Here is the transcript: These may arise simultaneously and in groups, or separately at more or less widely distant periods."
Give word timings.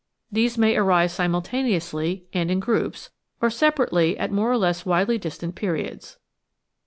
These 0.31 0.57
may 0.57 0.75
arise 0.75 1.13
simultaneously 1.13 2.25
and 2.33 2.49
in 2.49 2.59
groups, 2.59 3.11
or 3.39 3.51
separately 3.51 4.17
at 4.17 4.31
more 4.31 4.51
or 4.51 4.57
less 4.57 4.83
widely 4.83 5.19
distant 5.19 5.53
periods." 5.53 6.17